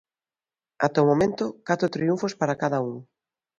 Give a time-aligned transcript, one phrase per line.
[0.85, 2.95] Ata o momento catro triunfos para cada un.